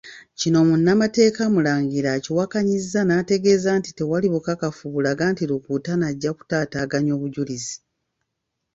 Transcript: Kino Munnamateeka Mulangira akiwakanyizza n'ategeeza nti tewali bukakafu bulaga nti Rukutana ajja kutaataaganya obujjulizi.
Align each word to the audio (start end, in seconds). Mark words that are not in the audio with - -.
Kino 0.39 0.59
Munnamateeka 0.67 1.41
Mulangira 1.53 2.09
akiwakanyizza 2.17 2.99
n'ategeeza 3.05 3.69
nti 3.79 3.89
tewali 3.97 4.27
bukakafu 4.33 4.83
bulaga 4.93 5.23
nti 5.33 5.43
Rukutana 5.49 6.03
ajja 6.11 6.31
kutaataaganya 6.37 7.11
obujjulizi. 7.17 7.75